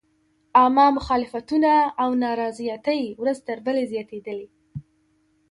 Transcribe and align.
عامه 0.57 0.85
مخالفتونه 0.97 1.71
او 2.01 2.09
نارضایتۍ 2.23 3.01
ورځ 3.21 3.37
تر 3.47 3.57
بلې 3.65 3.83
زیاتېدلې. 3.91 4.47